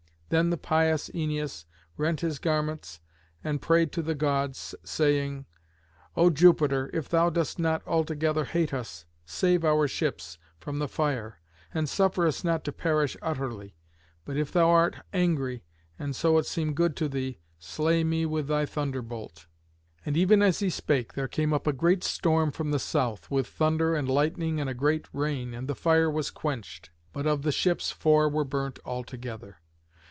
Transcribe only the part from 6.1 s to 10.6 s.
"O Jupiter, if thou dost not altogether hate us, save our ships